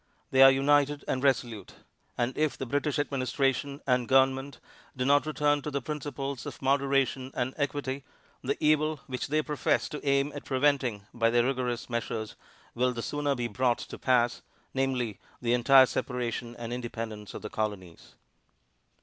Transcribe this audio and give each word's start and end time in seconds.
They 0.31 0.41
are 0.41 0.49
united 0.49 1.05
and 1.07 1.21
resolute. 1.21 1.73
And 2.17 2.35
if 2.35 2.57
the 2.57 2.65
British 2.65 2.97
Administration 2.97 3.81
and 3.85 4.07
Government 4.07 4.59
do 4.97 5.05
not 5.05 5.27
return 5.27 5.61
to 5.61 5.69
the 5.69 5.79
principles 5.79 6.47
of 6.47 6.59
moderation 6.59 7.29
and 7.35 7.53
equity, 7.55 8.03
the 8.43 8.57
evil, 8.59 9.01
which 9.05 9.27
they 9.27 9.43
profess 9.43 9.87
to 9.89 10.03
aim 10.03 10.31
at 10.33 10.43
preventing 10.43 11.05
by 11.13 11.29
their 11.29 11.43
rigorous 11.45 11.87
measures, 11.87 12.35
will 12.73 12.93
the 12.93 13.03
sooner 13.03 13.35
be 13.35 13.47
brought 13.47 13.77
to 13.77 13.99
pass, 13.99 14.41
viz., 14.73 15.17
the 15.39 15.53
entire 15.53 15.85
separation 15.85 16.55
and 16.55 16.73
independence 16.73 17.35
of 17.35 17.43
the 17.43 17.49
Colonies. 17.51 18.15